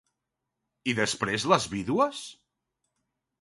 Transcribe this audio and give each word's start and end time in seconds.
I 0.93 0.95
després 0.99 1.45
les 1.51 1.67
vídues? 1.75 2.23